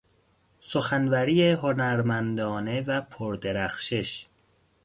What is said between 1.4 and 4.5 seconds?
هنرمندانه و پردرخشش